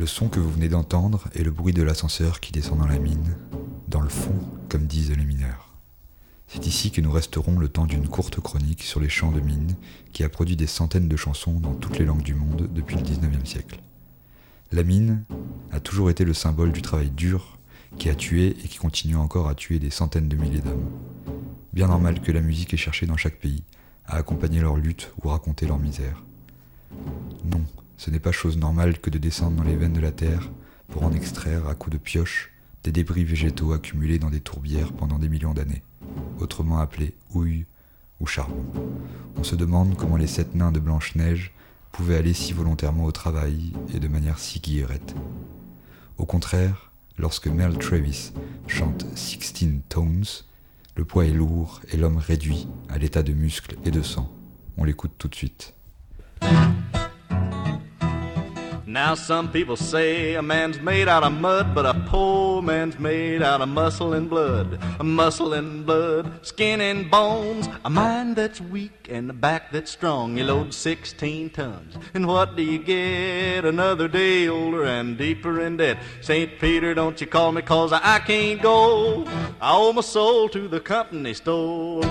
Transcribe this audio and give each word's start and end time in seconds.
Le 0.00 0.06
son 0.06 0.30
que 0.30 0.40
vous 0.40 0.50
venez 0.50 0.70
d'entendre 0.70 1.28
est 1.34 1.42
le 1.42 1.50
bruit 1.50 1.74
de 1.74 1.82
l'ascenseur 1.82 2.40
qui 2.40 2.52
descend 2.52 2.78
dans 2.78 2.86
la 2.86 2.98
mine, 2.98 3.36
dans 3.86 4.00
le 4.00 4.08
fond, 4.08 4.34
comme 4.70 4.86
disent 4.86 5.14
les 5.14 5.26
mineurs. 5.26 5.74
C'est 6.48 6.66
ici 6.66 6.90
que 6.90 7.02
nous 7.02 7.12
resterons 7.12 7.58
le 7.58 7.68
temps 7.68 7.84
d'une 7.84 8.08
courte 8.08 8.40
chronique 8.40 8.82
sur 8.82 8.98
les 8.98 9.10
champs 9.10 9.30
de 9.30 9.40
mine 9.40 9.76
qui 10.14 10.24
a 10.24 10.30
produit 10.30 10.56
des 10.56 10.66
centaines 10.66 11.06
de 11.06 11.16
chansons 11.18 11.60
dans 11.60 11.74
toutes 11.74 11.98
les 11.98 12.06
langues 12.06 12.22
du 12.22 12.32
monde 12.32 12.70
depuis 12.72 12.96
le 12.96 13.02
19e 13.02 13.44
siècle. 13.44 13.78
La 14.72 14.84
mine 14.84 15.22
a 15.70 15.80
toujours 15.80 16.08
été 16.08 16.24
le 16.24 16.32
symbole 16.32 16.72
du 16.72 16.80
travail 16.80 17.10
dur 17.10 17.58
qui 17.98 18.08
a 18.08 18.14
tué 18.14 18.56
et 18.64 18.68
qui 18.68 18.78
continue 18.78 19.16
encore 19.16 19.50
à 19.50 19.54
tuer 19.54 19.78
des 19.78 19.90
centaines 19.90 20.28
de 20.28 20.36
milliers 20.36 20.62
d'hommes. 20.62 20.88
Bien 21.74 21.88
normal 21.88 22.22
que 22.22 22.32
la 22.32 22.40
musique 22.40 22.72
ait 22.72 22.78
cherché 22.78 23.04
dans 23.04 23.18
chaque 23.18 23.38
pays 23.38 23.64
à 24.06 24.16
accompagner 24.16 24.62
leur 24.62 24.78
lutte 24.78 25.12
ou 25.22 25.28
raconter 25.28 25.66
leur 25.66 25.78
misère. 25.78 26.22
Non, 27.44 27.62
ce 28.00 28.08
n'est 28.08 28.18
pas 28.18 28.32
chose 28.32 28.56
normale 28.56 28.98
que 28.98 29.10
de 29.10 29.18
descendre 29.18 29.58
dans 29.58 29.62
les 29.62 29.76
veines 29.76 29.92
de 29.92 30.00
la 30.00 30.10
terre 30.10 30.50
pour 30.88 31.02
en 31.02 31.12
extraire 31.12 31.68
à 31.68 31.74
coups 31.74 31.92
de 31.92 32.02
pioche 32.02 32.50
des 32.82 32.92
débris 32.92 33.24
végétaux 33.24 33.74
accumulés 33.74 34.18
dans 34.18 34.30
des 34.30 34.40
tourbières 34.40 34.94
pendant 34.94 35.18
des 35.18 35.28
millions 35.28 35.52
d'années, 35.52 35.82
autrement 36.38 36.78
appelés 36.78 37.14
houille 37.34 37.66
ou 38.18 38.24
charbon. 38.24 38.64
On 39.36 39.44
se 39.44 39.54
demande 39.54 39.98
comment 39.98 40.16
les 40.16 40.26
sept 40.26 40.54
nains 40.54 40.72
de 40.72 40.80
Blanche-Neige 40.80 41.52
pouvaient 41.92 42.16
aller 42.16 42.32
si 42.32 42.54
volontairement 42.54 43.04
au 43.04 43.12
travail 43.12 43.74
et 43.92 44.00
de 44.00 44.08
manière 44.08 44.38
si 44.38 44.60
guillerette. 44.60 45.14
Au 46.16 46.24
contraire, 46.24 46.92
lorsque 47.18 47.48
Mel 47.48 47.76
Travis 47.76 48.32
chante 48.66 49.04
Sixteen 49.14 49.82
Tones, 49.90 50.24
le 50.96 51.04
poids 51.04 51.26
est 51.26 51.34
lourd 51.34 51.82
et 51.92 51.98
l'homme 51.98 52.16
réduit 52.16 52.66
à 52.88 52.96
l'état 52.96 53.22
de 53.22 53.34
muscles 53.34 53.76
et 53.84 53.90
de 53.90 54.00
sang. 54.00 54.32
On 54.78 54.84
l'écoute 54.84 55.12
tout 55.18 55.28
de 55.28 55.34
suite. 55.34 55.74
Now 58.90 59.14
some 59.14 59.52
people 59.52 59.76
say 59.76 60.34
a 60.34 60.42
man's 60.42 60.80
made 60.80 61.06
out 61.06 61.22
of 61.22 61.32
mud, 61.32 61.76
but 61.76 61.86
a 61.86 61.94
poor 62.06 62.60
man's 62.60 62.98
made 62.98 63.40
out 63.40 63.60
of 63.60 63.68
muscle 63.68 64.14
and 64.14 64.28
blood. 64.28 64.80
A 64.98 65.04
muscle 65.04 65.54
and 65.54 65.86
blood, 65.86 66.44
skin 66.44 66.80
and 66.80 67.08
bones, 67.08 67.68
a 67.84 67.88
mind 67.88 68.34
that's 68.34 68.60
weak 68.60 69.06
and 69.08 69.30
a 69.30 69.32
back 69.32 69.70
that's 69.70 69.92
strong. 69.92 70.36
You 70.36 70.42
load 70.42 70.74
16 70.74 71.50
tons, 71.50 71.94
and 72.14 72.26
what 72.26 72.56
do 72.56 72.64
you 72.64 72.80
get? 72.80 73.64
Another 73.64 74.08
day 74.08 74.48
older 74.48 74.82
and 74.82 75.16
deeper 75.16 75.60
in 75.60 75.76
debt. 75.76 75.98
St. 76.20 76.58
Peter, 76.58 76.92
don't 76.92 77.20
you 77.20 77.28
call 77.28 77.52
me 77.52 77.62
cause 77.62 77.92
I 77.92 78.18
can't 78.18 78.60
go. 78.60 79.24
I 79.60 79.72
owe 79.76 79.92
my 79.92 80.00
soul 80.00 80.48
to 80.48 80.66
the 80.66 80.80
company 80.80 81.34
store. 81.34 82.02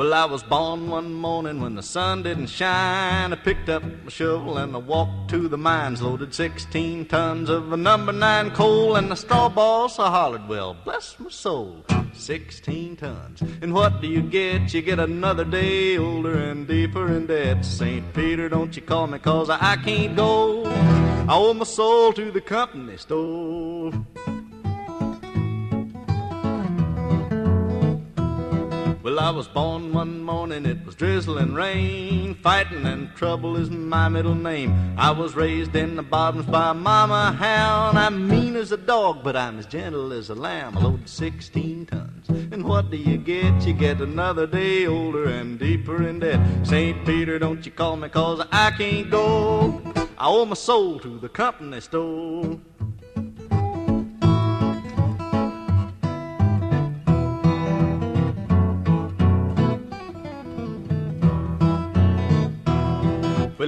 Well, 0.00 0.14
I 0.14 0.24
was 0.24 0.42
born 0.42 0.88
one 0.88 1.12
morning 1.12 1.60
when 1.60 1.74
the 1.74 1.82
sun 1.82 2.22
didn't 2.22 2.46
shine. 2.46 3.34
I 3.34 3.36
picked 3.36 3.68
up 3.68 3.82
my 3.82 4.08
shovel 4.08 4.56
and 4.56 4.74
I 4.74 4.78
walked 4.78 5.28
to 5.28 5.46
the 5.46 5.58
mines, 5.58 6.00
loaded 6.00 6.32
16 6.32 7.04
tons 7.04 7.50
of 7.50 7.68
the 7.68 7.76
number 7.76 8.10
nine 8.10 8.50
coal, 8.52 8.96
and 8.96 9.10
the 9.10 9.14
straw 9.14 9.50
boss 9.50 9.98
I 9.98 10.08
hollered, 10.08 10.48
Well, 10.48 10.74
bless 10.86 11.20
my 11.20 11.28
soul, 11.28 11.84
16 12.14 12.96
tons. 12.96 13.42
And 13.60 13.74
what 13.74 14.00
do 14.00 14.06
you 14.06 14.22
get? 14.22 14.72
You 14.72 14.80
get 14.80 15.00
another 15.00 15.44
day 15.44 15.98
older 15.98 16.32
and 16.32 16.66
deeper 16.66 17.12
in 17.12 17.26
debt. 17.26 17.62
St. 17.62 18.14
Peter, 18.14 18.48
don't 18.48 18.74
you 18.74 18.80
call 18.80 19.06
me, 19.06 19.18
cause 19.18 19.50
I 19.50 19.76
can't 19.84 20.16
go. 20.16 20.64
I 20.64 21.34
owe 21.34 21.52
my 21.52 21.64
soul 21.64 22.14
to 22.14 22.30
the 22.30 22.40
company 22.40 22.96
store. 22.96 23.92
Well, 29.10 29.18
I 29.18 29.30
was 29.30 29.48
born 29.48 29.92
one 29.92 30.22
morning, 30.22 30.64
it 30.64 30.86
was 30.86 30.94
drizzling 30.94 31.52
rain. 31.52 32.36
Fighting 32.36 32.86
and 32.86 33.12
trouble 33.16 33.56
is 33.56 33.68
my 33.68 34.08
middle 34.08 34.36
name. 34.36 34.94
I 34.96 35.10
was 35.10 35.34
raised 35.34 35.74
in 35.74 35.96
the 35.96 36.02
bottoms 36.04 36.46
by 36.46 36.72
Mama 36.74 37.32
Hound. 37.32 37.98
I'm 37.98 38.28
mean 38.28 38.54
as 38.54 38.70
a 38.70 38.76
dog, 38.76 39.24
but 39.24 39.34
I'm 39.34 39.58
as 39.58 39.66
gentle 39.66 40.12
as 40.12 40.30
a 40.30 40.36
lamb. 40.36 40.78
I 40.78 40.82
load 40.82 41.08
16 41.08 41.86
tons. 41.86 42.28
And 42.28 42.64
what 42.64 42.92
do 42.92 42.98
you 42.98 43.18
get? 43.18 43.66
You 43.66 43.72
get 43.72 44.00
another 44.00 44.46
day 44.46 44.86
older 44.86 45.28
and 45.28 45.58
deeper 45.58 46.06
in 46.06 46.20
debt. 46.20 46.38
St. 46.64 47.04
Peter, 47.04 47.40
don't 47.40 47.66
you 47.66 47.72
call 47.72 47.96
me, 47.96 48.08
cause 48.10 48.46
I 48.52 48.70
can't 48.70 49.10
go. 49.10 49.82
I 50.18 50.28
owe 50.28 50.44
my 50.44 50.54
soul 50.54 51.00
to 51.00 51.18
the 51.18 51.28
company 51.28 51.80
store. 51.80 52.60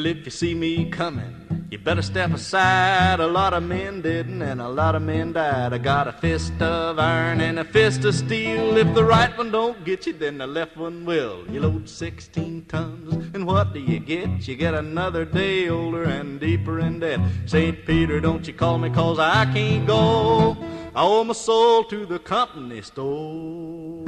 Well, 0.03 0.11
if 0.11 0.25
you 0.25 0.33
see 0.33 0.53
me 0.53 0.91
coming, 0.91 1.69
you 1.71 1.79
better 1.79 2.03
step 2.03 2.33
aside. 2.33 3.21
A 3.21 3.27
lot 3.29 3.55
of 3.55 3.63
men 3.63 4.03
didn't, 4.03 4.43
and 4.43 4.61
a 4.61 4.69
lot 4.69 4.97
of 4.97 5.03
men 5.03 5.33
died. 5.33 5.73
I 5.73 5.79
got 5.79 6.09
a 6.09 6.13
fist 6.13 6.61
of 6.61 6.99
iron 6.99 7.41
and 7.41 7.61
a 7.61 7.65
fist 7.65 8.05
of 8.05 8.13
steel. 8.17 8.77
If 8.77 8.93
the 8.97 9.05
right 9.05 9.31
one 9.39 9.53
don't 9.53 9.85
get 9.85 10.09
you, 10.09 10.13
then 10.13 10.39
the 10.39 10.47
left 10.49 10.77
one 10.77 11.05
will. 11.05 11.49
You 11.49 11.61
load 11.61 11.89
16 11.89 12.65
tons, 12.65 13.31
and 13.33 13.47
what 13.47 13.75
do 13.75 13.79
you 13.79 14.01
get? 14.01 14.49
You 14.49 14.57
get 14.57 14.75
another 14.75 15.25
day 15.25 15.69
older 15.69 16.03
and 16.03 16.41
deeper 16.41 16.81
in 16.81 16.99
debt. 16.99 17.21
St. 17.47 17.87
Peter, 17.87 18.19
don't 18.19 18.45
you 18.45 18.55
call 18.55 18.79
me, 18.79 18.91
cause 18.91 19.21
I 19.21 19.45
can't 19.53 19.87
go. 19.87 20.57
I 20.97 21.05
owe 21.05 21.23
my 21.23 21.33
soul 21.33 21.85
to 21.85 22.07
the 22.07 22.19
company 22.19 22.83
store. 22.83 24.02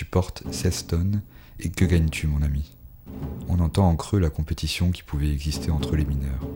Tu 0.00 0.06
portes 0.06 0.44
16 0.50 0.86
tonnes, 0.86 1.20
et 1.58 1.68
que 1.68 1.84
gagnes-tu, 1.84 2.26
mon 2.26 2.40
ami? 2.40 2.74
On 3.50 3.60
entend 3.60 3.86
en 3.86 3.96
creux 3.96 4.18
la 4.18 4.30
compétition 4.30 4.92
qui 4.92 5.02
pouvait 5.02 5.30
exister 5.30 5.70
entre 5.70 5.94
les 5.94 6.06
mineurs. 6.06 6.48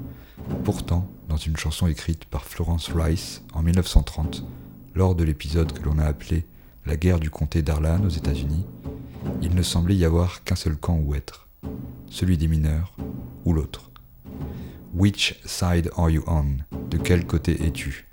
Pourtant, 0.64 1.06
dans 1.28 1.36
une 1.36 1.58
chanson 1.58 1.86
écrite 1.86 2.24
par 2.24 2.46
Florence 2.46 2.90
Rice 2.94 3.42
en 3.52 3.60
1930, 3.60 4.46
lors 4.94 5.14
de 5.14 5.24
l'épisode 5.24 5.74
que 5.74 5.84
l'on 5.84 5.98
a 5.98 6.06
appelé 6.06 6.46
La 6.86 6.96
guerre 6.96 7.20
du 7.20 7.28
comté 7.28 7.60
d'Arlan 7.60 8.02
aux 8.06 8.08
États-Unis, 8.08 8.64
il 9.42 9.54
ne 9.54 9.62
semblait 9.62 9.96
y 9.96 10.06
avoir 10.06 10.42
qu'un 10.44 10.56
seul 10.56 10.78
camp 10.78 10.96
où 10.96 11.14
être, 11.14 11.46
celui 12.08 12.38
des 12.38 12.48
mineurs 12.48 12.96
ou 13.44 13.52
l'autre. 13.52 13.90
Which 14.94 15.38
side 15.44 15.90
are 15.98 16.08
you 16.08 16.24
on? 16.26 16.64
De 16.88 16.96
quel 16.96 17.26
côté 17.26 17.66
es-tu? 17.66 18.08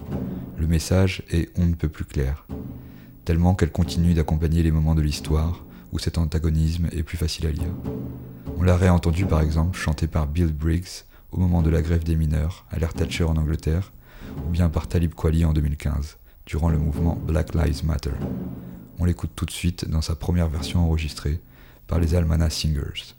Le 0.58 0.68
message 0.68 1.24
est 1.31 1.58
on 1.58 1.68
ne 1.68 1.75
peut 1.75 1.88
plus 1.88 2.03
clair 2.03 2.46
tellement 3.26 3.56
qu'elle 3.56 3.72
continue 3.72 4.14
d'accompagner 4.14 4.64
les 4.64 4.72
moments 4.72 4.96
de 4.96 5.02
l'histoire 5.02 5.64
où 5.92 6.00
cet 6.00 6.18
antagonisme 6.18 6.88
est 6.92 7.04
plus 7.04 7.18
facile 7.18 7.48
à 7.48 7.52
lire. 7.52 7.74
On 8.58 8.64
l'a 8.64 8.78
réentendu 8.78 9.26
par 9.26 9.42
exemple 9.42 9.78
chanté 9.78 10.08
par 10.08 10.28
Bill 10.28 10.54
Briggs 10.54 11.06
au 11.32 11.40
moment 11.40 11.62
de 11.62 11.70
la 11.70 11.82
grève 11.82 12.04
des 12.04 12.16
mineurs 12.16 12.66
à 12.72 12.80
l'ère 12.80 12.94
Thatcher 12.94 13.24
en 13.24 13.38
Angleterre, 13.38 13.92
ou 14.46 14.50
bien 14.50 14.70
par 14.70 14.88
Talib 14.88 15.14
Kweli 15.14 15.46
en 15.46 15.54
2015, 15.54 16.18
durant 16.46 16.70
le 16.70 16.78
mouvement 16.78 17.16
Black 17.16 17.56
Lives 17.56 17.85
Matter. 17.85 18.12
On 19.00 19.06
l'écoute 19.06 19.32
tout 19.35 19.46
de 19.46 19.52
suite 19.52 19.90
dans 19.90 20.02
sa 20.02 20.16
première 20.16 20.50
version 20.50 20.84
enregistrée 20.84 21.40
par 21.88 22.00
les 22.00 22.16
Almana 22.16 22.50
Singers. 22.50 23.16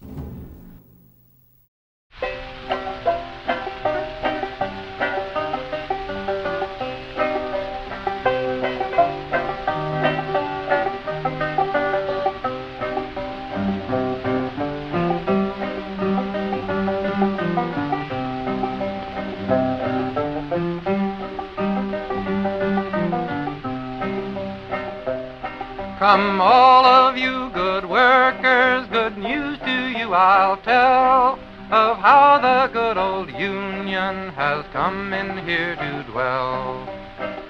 Come, 26.13 26.43
all 26.43 26.85
of 26.85 27.17
you 27.17 27.49
good 27.55 27.89
workers, 27.89 28.87
good 28.89 29.17
news 29.17 29.59
to 29.61 29.89
you 29.99 30.13
I'll 30.13 30.59
tell 30.59 31.39
of 31.71 31.97
how 31.97 32.39
the 32.39 32.71
good 32.71 32.99
old 32.99 33.31
Union 33.31 34.29
has 34.35 34.67
come 34.75 35.15
in 35.15 35.39
here 35.47 35.75
to 35.75 36.05
dwell. 36.11 36.85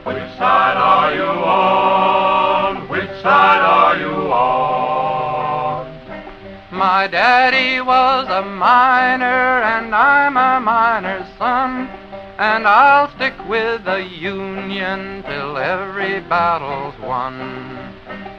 Which 0.04 0.38
side 0.38 0.76
are 0.76 1.12
you 1.12 1.24
on? 1.24 2.88
Which 2.88 3.10
side 3.20 3.62
are 3.62 3.96
you 3.98 4.32
on? 4.32 5.90
My 6.70 7.08
daddy 7.08 7.80
was 7.80 8.28
a 8.28 8.42
miner, 8.42 9.24
and 9.24 9.92
I'm 9.92 10.36
a 10.36 10.60
miner's 10.60 11.26
son. 11.36 11.88
And 12.38 12.68
I'll 12.68 13.10
stick 13.16 13.34
with 13.48 13.84
the 13.84 14.04
Union 14.04 15.24
till 15.24 15.58
every 15.58 16.20
battle's 16.20 16.94
won. 17.00 17.71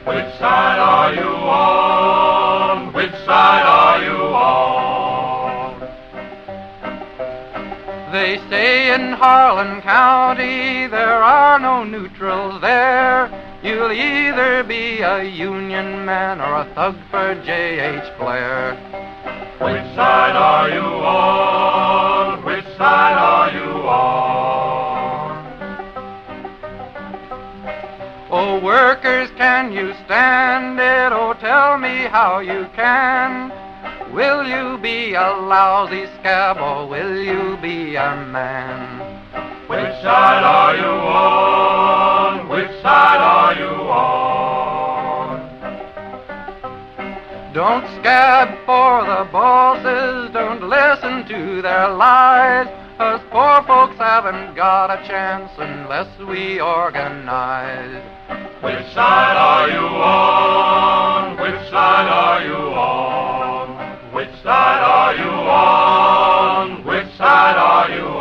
Which 0.06 0.38
side 0.38 0.80
are 0.80 1.14
you 1.14 1.22
on? 1.22 2.92
Which 2.92 3.14
side 3.26 3.66
are 3.66 4.04
you 4.04 4.18
on? 4.36 5.80
They 8.12 8.38
say 8.50 8.94
in 8.94 9.14
Harlan 9.14 9.82
County 9.82 10.88
there 10.88 11.24
are 11.24 11.58
no 11.58 11.86
neutrals 11.86 12.60
there. 12.60 13.32
You'll 13.64 13.94
either 13.94 14.66
be 14.66 15.00
a 15.00 15.24
Union 15.24 16.06
man 16.06 16.42
or 16.42 16.54
a 16.54 16.66
thug 16.76 16.98
for 17.10 17.36
J.H. 17.46 18.18
Blair. 18.20 18.76
Which 19.62 19.96
side 19.96 20.36
are 20.36 20.70
you 20.70 20.82
on? 20.82 22.44
Which 22.44 22.66
side 22.76 23.18
are 23.18 23.52
you 23.54 23.88
on? 23.88 24.23
Workers, 28.74 29.30
can 29.38 29.72
you 29.72 29.94
stand 30.06 30.80
it? 30.80 31.12
Oh, 31.14 31.34
tell 31.40 31.78
me 31.78 32.08
how 32.18 32.40
you 32.40 32.68
can. 32.76 33.52
Will 34.12 34.42
you 34.48 34.80
be 34.80 35.14
a 35.14 35.30
lousy 35.54 36.08
scab 36.18 36.58
or 36.58 36.88
will 36.90 37.16
you 37.16 37.56
be 37.62 37.94
a 37.94 38.16
man? 38.38 38.82
Which 39.68 39.94
side 40.02 40.44
are 40.44 40.76
you 40.76 40.94
on? 41.30 42.50
Which 42.50 42.72
side 42.82 43.22
are 43.38 43.54
you 43.62 43.74
on? 43.94 45.38
Don't 47.54 47.86
scab 48.00 48.48
for 48.66 49.06
the 49.06 49.30
bosses, 49.32 50.32
don't 50.34 50.64
listen 50.68 51.28
to 51.28 51.62
their 51.62 51.90
lies. 51.90 52.83
Us 53.00 53.22
poor 53.32 53.64
folks 53.66 53.98
haven't 53.98 54.56
got 54.56 54.92
a 54.92 55.08
chance 55.08 55.50
unless 55.58 56.08
we 56.20 56.62
organize. 56.62 58.04
Which 58.62 58.86
side 58.94 59.36
are 59.36 59.68
you 59.68 59.88
on? 59.98 61.42
Which 61.42 61.70
side 61.72 62.08
are 62.08 62.46
you 62.46 62.54
on? 62.54 64.14
Which 64.14 64.30
side 64.44 64.84
are 64.84 65.16
you 65.16 65.32
on? 65.32 66.86
Which 66.86 67.12
side 67.18 67.58
are 67.58 67.90
you 67.90 68.06
on? 68.06 68.13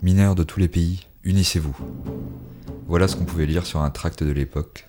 Mineurs 0.00 0.36
de 0.36 0.44
tous 0.44 0.60
les 0.60 0.68
pays, 0.68 1.06
unissez-vous. 1.24 1.76
Voilà 2.86 3.08
ce 3.08 3.16
qu'on 3.16 3.24
pouvait 3.24 3.46
lire 3.46 3.66
sur 3.66 3.80
un 3.80 3.90
tract 3.90 4.22
de 4.22 4.30
l'époque, 4.30 4.88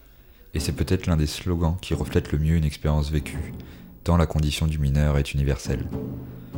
et 0.54 0.60
c'est 0.60 0.74
peut-être 0.74 1.08
l'un 1.08 1.18
des 1.18 1.26
slogans 1.26 1.78
qui 1.82 1.96
reflète 1.96 2.32
le 2.32 2.38
mieux 2.38 2.56
une 2.56 2.64
expérience 2.64 3.10
vécue, 3.10 3.56
tant 4.04 4.18
la 4.18 4.28
condition 4.28 4.68
du 4.68 4.78
mineur 4.78 5.18
est 5.18 5.34
universelle. 5.34 5.90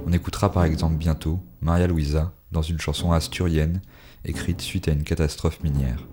On 0.06 0.12
écoutera 0.12 0.52
par 0.52 0.66
exemple 0.66 0.96
bientôt 0.96 1.40
Maria 1.62 1.88
Luisa 1.88 2.34
dans 2.52 2.62
une 2.62 2.80
chanson 2.80 3.14
asturienne 3.14 3.82
écrite 4.26 4.60
suite 4.60 4.90
à 4.90 4.92
une 4.92 5.04
catastrophe 5.04 5.64
minière. 5.64 6.06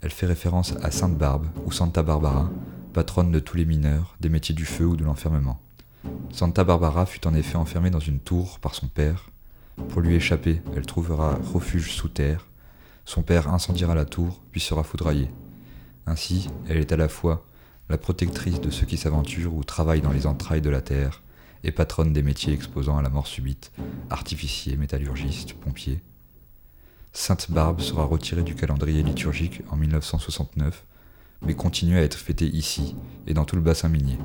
Elle 0.00 0.10
fait 0.12 0.24
référence 0.24 0.74
à 0.82 0.90
Sainte 0.90 1.18
Barbe 1.18 1.46
ou 1.66 1.72
Santa 1.72 2.02
Barbara, 2.02 2.50
patronne 2.94 3.30
de 3.30 3.38
tous 3.38 3.58
les 3.58 3.66
mineurs, 3.66 4.16
des 4.20 4.30
métiers 4.30 4.54
du 4.54 4.64
feu 4.64 4.86
ou 4.86 4.96
de 4.96 5.04
l'enfermement. 5.04 5.60
Santa 6.30 6.64
Barbara 6.64 7.04
fut 7.04 7.26
en 7.26 7.34
effet 7.34 7.56
enfermée 7.56 7.90
dans 7.90 8.00
une 8.00 8.18
tour 8.18 8.60
par 8.60 8.74
son 8.74 8.88
père. 8.88 9.31
Pour 9.88 10.00
lui 10.00 10.14
échapper, 10.14 10.62
elle 10.76 10.86
trouvera 10.86 11.38
refuge 11.52 11.92
sous 11.92 12.08
terre. 12.08 12.46
Son 13.04 13.22
père 13.22 13.48
incendiera 13.48 13.94
la 13.94 14.04
tour, 14.04 14.40
puis 14.50 14.60
sera 14.60 14.82
foudroyé. 14.84 15.28
Ainsi, 16.06 16.48
elle 16.68 16.78
est 16.78 16.92
à 16.92 16.96
la 16.96 17.08
fois 17.08 17.46
la 17.88 17.98
protectrice 17.98 18.60
de 18.60 18.70
ceux 18.70 18.86
qui 18.86 18.96
s'aventurent 18.96 19.54
ou 19.54 19.64
travaillent 19.64 20.00
dans 20.00 20.12
les 20.12 20.26
entrailles 20.26 20.62
de 20.62 20.70
la 20.70 20.80
terre, 20.80 21.22
et 21.64 21.72
patronne 21.72 22.12
des 22.12 22.22
métiers 22.22 22.52
exposant 22.52 22.96
à 22.96 23.02
la 23.02 23.10
mort 23.10 23.26
subite, 23.26 23.70
artificier, 24.10 24.76
métallurgiste, 24.76 25.54
pompier. 25.54 26.00
Sainte 27.12 27.50
Barbe 27.50 27.80
sera 27.80 28.04
retirée 28.04 28.42
du 28.42 28.54
calendrier 28.54 29.02
liturgique 29.02 29.62
en 29.70 29.76
1969, 29.76 30.84
mais 31.42 31.54
continue 31.54 31.98
à 31.98 32.02
être 32.02 32.16
fêtée 32.18 32.46
ici 32.46 32.96
et 33.26 33.34
dans 33.34 33.44
tout 33.44 33.56
le 33.56 33.62
bassin 33.62 33.88
minier. 33.88 34.18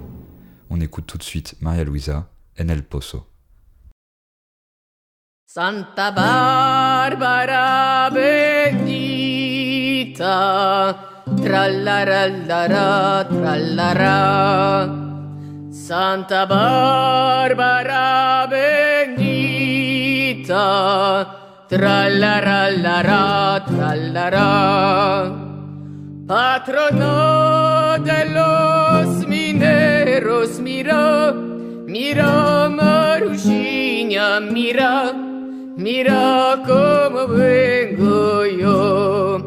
On 0.69 0.79
écoute 0.79 1.05
tout 1.05 1.17
de 1.17 1.23
suite 1.23 1.55
Maria 1.61 1.83
Luisa, 1.83 2.29
En 2.59 2.69
el 2.69 2.83
Pozo. 2.83 3.25
Santa 5.49 6.11
Barbara 6.11 8.09
bendita, 8.11 8.83
trallarallara, 11.39 13.23
trallarà. 13.31 14.91
Santa 15.71 16.43
Barbara 16.45 18.45
bendita, 18.51 20.59
trallarallara, 21.69 23.63
trallarà. 23.71 25.31
Patrono 26.27 27.95
de 28.03 28.25
los 28.35 29.23
mineros, 29.25 30.59
mira, 30.59 31.31
mira, 31.87 32.67
Marusinia, 32.67 34.41
mira, 34.41 35.23
mira 35.77 36.63
cómo 36.65 37.27
vengo 37.27 38.45
yo. 38.45 39.39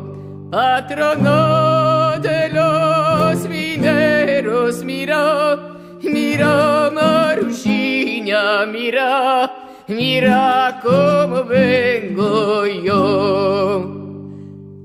Patrono 0.51 2.19
de 2.21 2.49
los 2.49 3.49
mineros, 3.49 4.83
mira, 4.85 5.59
mira 6.03 6.91
Marusiña, 6.93 8.65
mira, 8.67 9.53
mira 9.89 10.81
cómo 10.83 11.45
vengo 11.45 12.67
yo. 12.67 13.97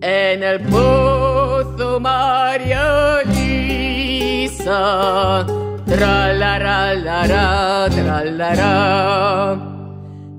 En 0.01 0.43
el 0.43 0.59
pozo 0.61 1.99
María 1.99 3.21
Lisa, 3.25 4.67
tralará, 5.85 6.93
tralará. 7.89 9.74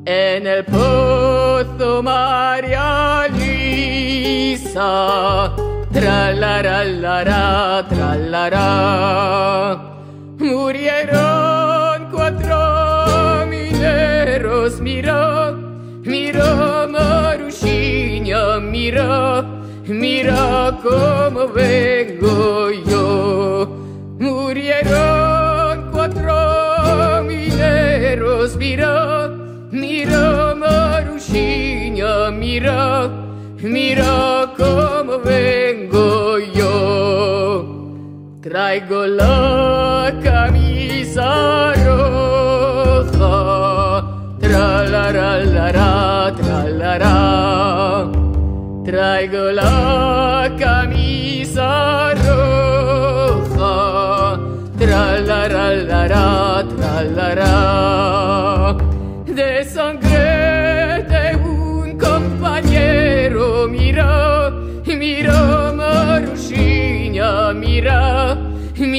En 0.07 0.47
el 0.47 0.65
pozo 0.65 2.01
María 2.03 3.27
Luisa. 3.29 4.81
Tra 5.93 6.33
la 6.33 6.63
ra 6.63 6.85
la 6.85 7.25
ra, 7.25 7.87
tra 7.89 8.15
la 8.15 8.49
ra. 8.49 9.77
Murieron 10.39 12.09
cuatro 12.13 13.47
mineros. 13.49 14.81
Miró, 14.81 15.53
miró 16.05 16.89
Marusiña, 16.89 18.61
miró 18.61 19.57
Mira 19.89 20.79
como 20.83 21.47
vengo 21.47 22.71
yo. 22.71 23.69
Murieron 24.19 25.91
cuatro 25.93 27.23
mineros. 27.23 28.57
Miró 28.57 29.26
mira 30.07 30.55
Marusiña, 30.55 32.31
mira, 32.31 33.11
mira 33.59 34.53
cómo 34.57 35.19
vengo 35.19 36.39
yo. 36.55 37.67
Traigo 38.43 39.07
la 39.07 40.13
camisa 40.23 41.73
roja, 41.85 43.35
tra 44.41 44.85
la 44.85 45.13
ra 45.13 45.39
la 45.39 46.33
tra 46.37 46.65
la 46.81 46.99
ra. 46.99 48.11
Traigo 48.85 49.51
la 49.51 50.49
camisa 50.57 52.15
roja, 52.25 53.75
tra 54.79 55.19
la 55.19 55.49
la 55.49 56.07
ra, 56.07 56.65
tra 56.77 57.03
la 57.03 57.35
ra. 57.35 58.86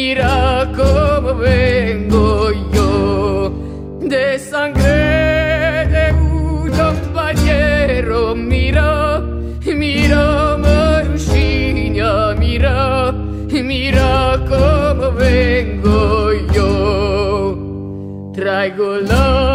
Mira 0.07 0.71
cómo 0.73 1.35
vengo 1.35 2.49
yo. 2.73 3.51
De 3.99 4.39
sangre 4.39 5.85
de 5.95 6.13
un 6.13 6.71
compañero, 6.71 8.33
mira, 8.33 9.19
mira 9.65 10.57
Marusiña, 10.57 12.33
mira, 12.39 13.11
mira 13.51 14.39
cómo 14.47 15.11
vengo 15.11 16.31
yo. 16.55 18.31
Traigo 18.33 18.89
la 19.11 19.46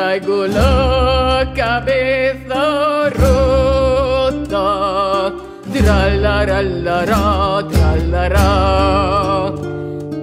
traigo 0.00 0.46
la 0.46 1.52
cabeza 1.54 3.10
rota. 3.20 4.68
Tra 5.74 5.98
la 6.24 6.36
ra 6.50 6.60
tra 7.70 7.92
la. 8.32 9.52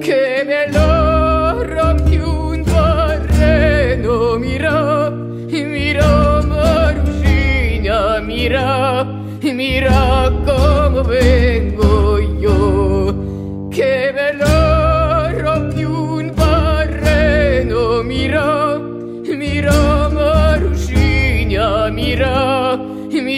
Que 0.05 0.23
me 0.49 0.61
lo 0.75 1.63
rompió 1.75 2.23
un 2.51 2.59
terreno, 2.65 4.13
mira, 4.39 5.11
mira 5.73 6.09
Marusina, 6.53 7.97
mira, 8.31 9.05
mira 9.59 10.31
cómo 10.47 11.03
vengo. 11.03 11.86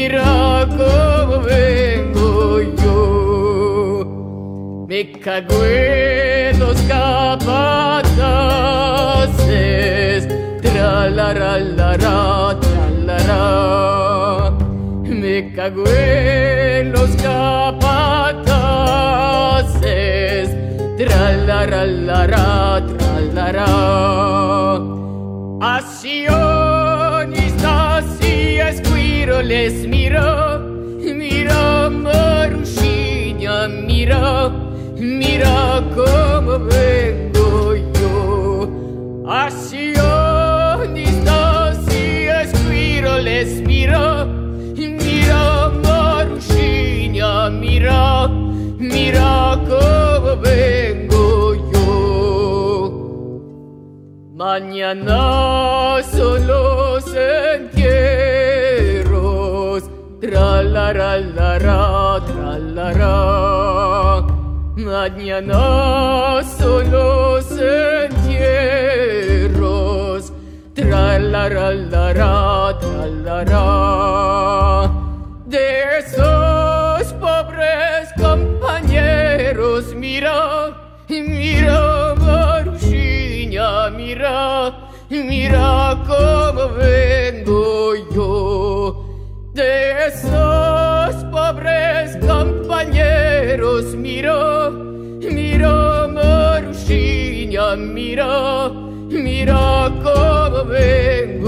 Mira 0.10 0.66
cómo 0.70 1.42
vengo 1.42 2.62
yo. 2.82 4.06
Me 4.88 5.12
cago 5.12 5.66
en 5.66 6.60
los 6.60 6.82
capataces, 6.82 7.78
tra 10.62 11.10
la 11.10 11.34
la 11.34 11.60
la 11.60 11.98
la, 11.98 12.58
tra 12.60 12.90
la 13.06 13.18
la. 13.30 14.52
Me 15.04 15.54
cago 15.54 15.84
en 15.88 16.92
los 16.92 17.12
capataces, 17.18 18.50
tra 20.98 21.32
la 21.48 21.66
la 21.68 21.86
la 21.86 22.28
la, 22.28 22.84
tra 22.98 23.20
la 23.34 23.52
la. 23.52 23.70
A 25.62 25.82
sionistas 25.82 26.40
y 26.46 26.49
les 29.42 29.86
miro, 29.88 30.60
miro 31.00 31.90
Marushina, 31.90 33.68
mira, 33.68 34.50
mira 34.98 35.84
cómo 35.96 36.60
vengo 36.60 37.76
yo. 37.76 39.26
Así 39.28 39.94
distancias 40.94 42.54
miro, 42.70 43.18
les 43.20 43.62
miro, 43.62 44.26
mira 44.76 45.70
Marushina, 45.84 47.50
mira, 47.50 48.28
mira 48.78 49.58
cómo 49.68 50.36
vengo 50.42 51.56
yo. 51.72 51.88
Mañana 54.36 56.02
solo 56.12 57.00
sentiré 57.02 57.79
tra 60.30 60.62
la 60.62 60.94
la 60.94 61.18
la 61.18 61.58
la, 61.58 62.22
tra 62.28 62.58
la 62.76 62.92
la. 63.02 63.16
Mañana 64.76 66.44
son 66.58 66.92
los 66.92 67.46
entierros, 67.52 68.62
tra 70.76 71.18
la 71.18 71.50
la 71.50 71.72
la 71.72 72.14
la, 72.14 72.78
tra 72.80 73.06
la 73.26 73.44
la. 73.52 73.66
De 75.48 75.68
esos 76.00 77.06
pobres 77.14 78.06
compañeros, 78.16 79.96
mira, 79.96 80.38
mira 81.10 82.14
Marusiña, 82.16 83.90
mira, 83.90 84.38
mira 85.10 85.98
cómo. 86.06 86.64
De 86.78 87.29
esos 90.10 91.24
pobres 91.26 92.18
compañeros 92.26 93.96
miró, 93.96 94.72
miró 94.72 96.10
Marusiña, 96.10 97.76
miró, 97.76 98.72
miró 99.08 99.94
cómo 100.04 100.66
ven 100.66 101.39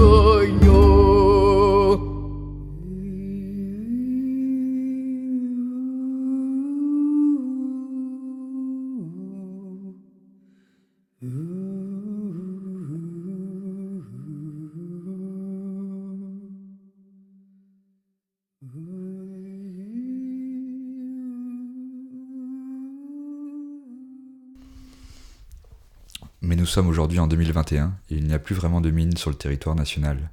nous 26.62 26.66
sommes 26.66 26.86
aujourd'hui 26.86 27.18
en 27.18 27.26
2021 27.26 27.92
et 28.08 28.14
il 28.14 28.24
n'y 28.24 28.34
a 28.34 28.38
plus 28.38 28.54
vraiment 28.54 28.80
de 28.80 28.92
mines 28.92 29.16
sur 29.16 29.30
le 29.30 29.36
territoire 29.36 29.74
national. 29.74 30.30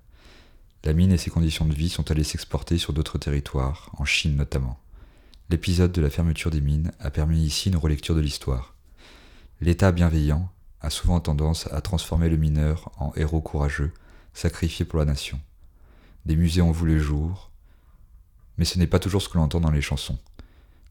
La 0.83 0.93
mine 0.93 1.11
et 1.11 1.17
ses 1.17 1.31
conditions 1.31 1.65
de 1.65 1.73
vie 1.73 1.89
sont 1.89 2.11
allées 2.11 2.23
s'exporter 2.23 2.77
sur 2.77 2.93
d'autres 2.93 3.17
territoires, 3.17 3.89
en 3.97 4.05
Chine 4.05 4.35
notamment. 4.35 4.79
L'épisode 5.49 5.91
de 5.91 6.03
la 6.03 6.11
fermeture 6.11 6.51
des 6.51 6.61
mines 6.61 6.91
a 6.99 7.09
permis 7.09 7.41
ici 7.41 7.69
une 7.69 7.77
relecture 7.77 8.13
de 8.13 8.21
l'histoire. 8.21 8.75
L'État 9.59 9.91
bienveillant 9.91 10.51
a 10.81 10.91
souvent 10.91 11.19
tendance 11.19 11.67
à 11.71 11.81
transformer 11.81 12.29
le 12.29 12.37
mineur 12.37 12.91
en 12.99 13.11
héros 13.15 13.41
courageux, 13.41 13.91
sacrifié 14.35 14.85
pour 14.85 14.99
la 14.99 15.05
nation. 15.05 15.39
Des 16.27 16.35
musées 16.35 16.61
ont 16.61 16.71
vu 16.71 16.85
le 16.85 16.99
jour, 16.99 17.49
mais 18.59 18.65
ce 18.65 18.77
n'est 18.77 18.85
pas 18.85 18.99
toujours 18.99 19.23
ce 19.23 19.29
que 19.29 19.39
l'on 19.39 19.45
entend 19.45 19.61
dans 19.61 19.71
les 19.71 19.81
chansons. 19.81 20.19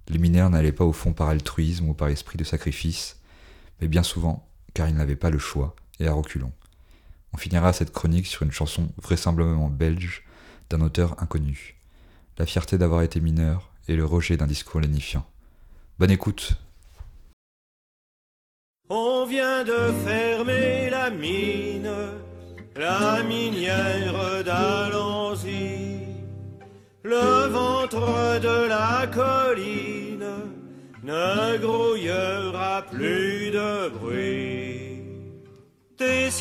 Les 0.09 0.19
mineurs 0.19 0.51
n'allaient 0.51 0.73
pas 0.73 0.85
au 0.85 0.93
fond 0.93 1.13
par 1.13 1.29
altruisme 1.29 1.91
ou 1.91 1.95
par 1.95 2.09
esprit 2.09 2.39
de 2.39 2.45
sacrifice, 2.45 3.21
mais 3.81 3.87
bien 3.87 4.03
souvent 4.03 4.48
car 4.79 4.89
ils 4.89 4.95
n'avaient 4.95 5.17
pas 5.17 5.31
le 5.31 5.41
choix, 5.41 5.75
et 5.99 6.07
à 6.07 6.13
reculons. 6.13 6.53
On 7.33 7.37
finira 7.37 7.73
cette 7.73 7.91
chronique 7.91 8.29
sur 8.29 8.45
une 8.45 8.53
chanson 8.53 8.91
vraisemblablement 9.03 9.71
belge 9.71 10.23
d'un 10.71 10.83
auteur 10.83 11.21
inconnu. 11.21 11.75
La 12.39 12.47
fierté 12.47 12.79
d'avoir 12.79 13.03
été 13.03 13.21
mineur 13.21 13.73
et 13.89 13.97
le 13.97 14.05
rejet 14.05 14.37
d'un 14.37 14.47
discours 14.47 14.81
lénifiant. 14.81 15.27
Bonne 15.99 16.13
écoute 16.13 16.53
On 18.89 19.27
vient 19.27 19.65
de 19.65 19.93
fermer 20.07 20.91
la 20.91 21.11
mine, 21.11 21.91
la 22.77 23.25
minière 23.25 24.45
d'Alanzy. 24.45 26.03
Le 27.03 27.49
ventre 27.49 28.39
de 28.39 28.69
la 28.69 29.09
colline 29.09 30.25
ne 31.03 31.59
grouillera 31.59 32.83
plus 32.83 33.51
de 33.51 33.89
bruit. 33.89 34.58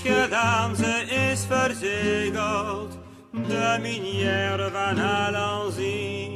Gedaan, 0.04 0.76
ze 0.76 1.06
is 1.32 1.46
verzegeld, 1.48 2.98
de 3.32 3.78
minière 3.82 4.70
van 4.72 5.02
Alanzy. 5.02 6.30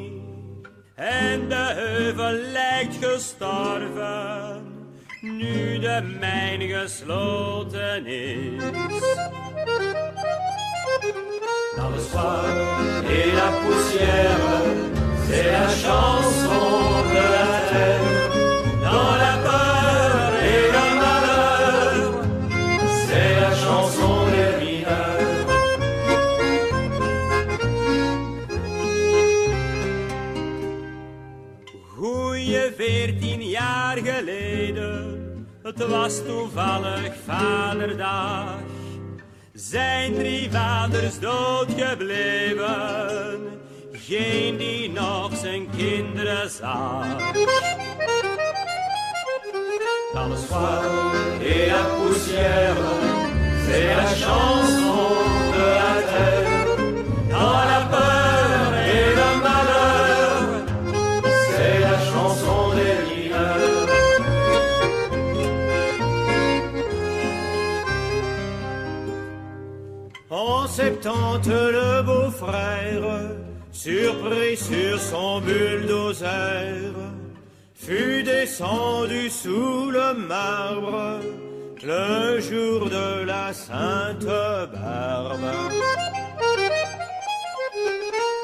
En 0.96 1.50
de 1.50 1.74
heuvel 1.76 2.32
lijkt 2.32 2.98
gestorven, 3.02 4.62
nu 5.22 5.80
de 5.80 6.16
mijn 6.20 6.62
gesloten 6.62 8.06
is. 8.06 8.64
Dans 11.78 11.96
le 11.96 12.02
soir 12.12 12.44
et 13.10 13.34
la 13.34 13.50
poussière, 13.62 14.62
c'est 15.28 15.52
la 15.52 15.68
chanson 15.68 16.51
was 35.88 36.22
toevallig 36.26 37.14
vaderdag. 37.26 38.56
Zijn 39.54 40.14
drie 40.14 40.52
vaders 40.52 41.20
dood 41.20 41.68
gebleven, 41.78 43.40
geen 43.92 44.58
die 44.58 44.92
nog 44.92 45.38
zijn 45.38 45.70
kinderen 45.78 46.50
zag. 46.50 47.06
Dans 50.14 50.30
le 50.30 50.38
soir 50.48 50.84
et 51.42 51.68
la 51.68 51.84
poussière, 51.96 52.76
c'est 53.66 53.96
la 53.96 54.06
chanson 54.06 54.71
surpris 73.84 74.58
sur 74.58 75.00
son 75.00 75.42
bulldozer, 75.42 76.94
fut 77.74 78.22
descendu 78.22 79.28
sous 79.28 79.90
le 79.90 80.14
marbre 80.14 81.20
le 81.84 82.40
jour 82.40 82.88
de 82.88 83.24
la 83.26 83.52
Sainte 83.52 84.24
Barbe. 84.24 85.50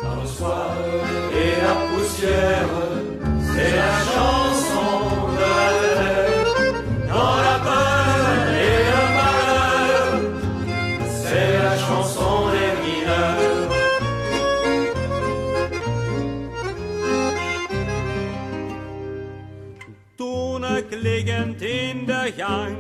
Dans 0.02 0.22
le 0.22 0.28
soir 0.28 0.76
et 1.44 1.62
la 1.62 1.76
poussière, 1.92 2.70
c'est 3.54 3.76
la 3.76 3.94
chanson 4.12 4.47
in 21.62 22.06
de 22.06 22.34
gang. 22.38 22.78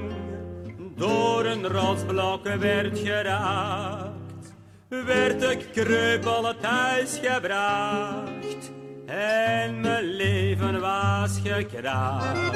Door 0.95 1.45
een 1.45 1.67
rotsblok 1.67 2.47
werd 2.59 2.99
geraakt, 2.99 4.53
werd 4.89 5.43
ik 5.43 5.67
kreupel 5.71 6.53
thuis 6.61 7.19
gebracht. 7.23 8.71
En 9.05 9.81
mijn 9.81 10.03
leven 10.03 10.79
was 10.79 11.39
gekraakt. 11.43 12.53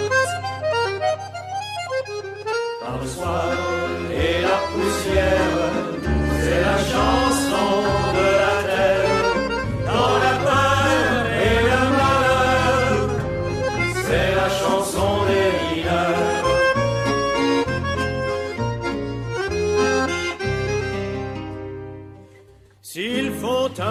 Dans 2.81 3.13
soir 3.13 3.53
et 4.11 4.41
la 4.41 4.59
poussière, 4.73 5.71
c'est 6.41 6.61
la 6.61 6.77
chanson 6.91 8.13
de 8.13 8.27
la 8.41 8.50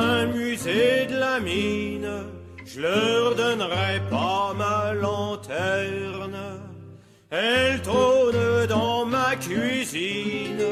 un 0.00 0.26
musée 0.26 1.07
de 1.07 1.16
la 1.16 1.40
mine, 1.40 2.11
je 2.64 2.80
leur 2.80 3.35
donnerai 3.35 4.00
pas 4.11 4.54
ma 4.57 4.92
lanterne. 4.95 6.40
Elle 7.30 7.80
trône 7.83 8.66
dans 8.69 9.04
ma 9.04 9.37
cuisine 9.37 10.64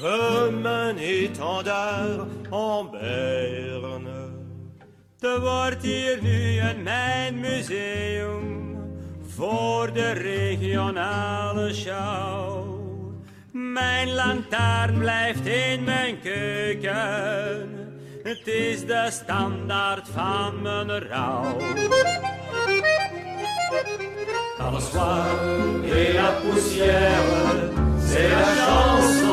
comme 0.00 0.66
un 0.66 0.96
étendard 0.96 2.26
en 2.50 2.84
berne. 2.84 4.24
Er 5.20 5.40
wordt 5.40 5.82
hier 5.82 6.18
nu 6.22 6.58
een 6.58 6.82
mijn 6.82 7.40
museum 7.40 8.76
voor 9.36 9.92
de 9.92 10.10
regionale 10.10 11.74
show. 11.74 12.64
Mijn 13.52 14.12
lantaarn 14.12 14.98
blijft 14.98 15.46
in 15.46 15.84
mijn 15.84 16.20
keuken. 16.20 17.83
Het 18.24 18.46
is 18.46 18.86
de 18.86 19.08
standaard 19.10 20.08
van 20.12 20.62
mijn 20.62 21.08
rouw. 21.08 21.58
Le 24.72 24.80
soir 24.80 25.26
et 25.84 26.12
la 26.14 26.30
poussière, 26.40 27.70
c'est 28.00 28.28
la 28.28 28.54
la 28.54 29.23